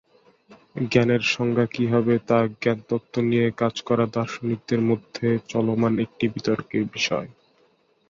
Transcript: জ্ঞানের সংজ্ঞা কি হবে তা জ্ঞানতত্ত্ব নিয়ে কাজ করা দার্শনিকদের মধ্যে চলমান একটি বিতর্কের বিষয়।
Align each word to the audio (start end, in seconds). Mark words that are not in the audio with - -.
জ্ঞানের 0.85 1.23
সংজ্ঞা 1.31 1.65
কি 1.67 1.83
হবে 1.87 2.15
তা 2.29 2.39
জ্ঞানতত্ত্ব 2.61 3.15
নিয়ে 3.29 3.47
কাজ 3.61 3.75
করা 3.87 4.05
দার্শনিকদের 4.15 4.81
মধ্যে 4.89 5.27
চলমান 5.49 5.93
একটি 6.05 6.25
বিতর্কের 6.27 6.83
বিষয়। 6.93 7.27